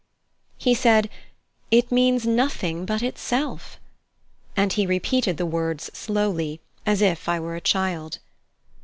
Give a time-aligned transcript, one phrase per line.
[0.57, 1.11] He said:
[1.69, 3.79] "It means nothing but itself"
[4.57, 8.17] and he repeated the words slowly, as if I were a child.